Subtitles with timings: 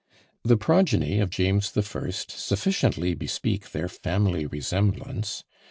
[0.43, 5.43] The progeny of James the First sufficiently bespeak their family resemblance.